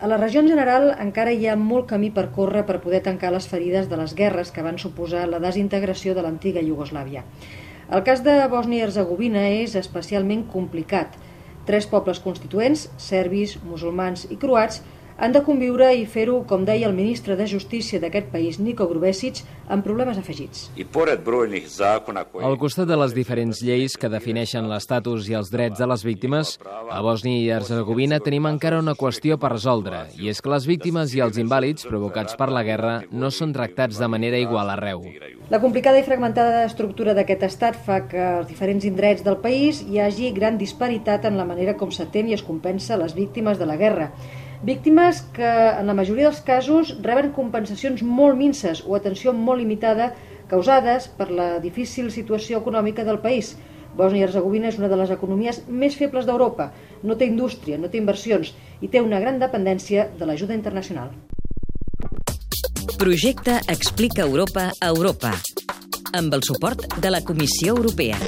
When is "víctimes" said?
26.08-26.56, 30.66-31.12, 43.18-43.60, 44.62-45.22